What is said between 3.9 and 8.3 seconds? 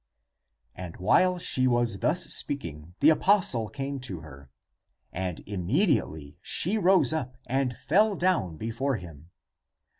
to her. And immediately she rose up and fell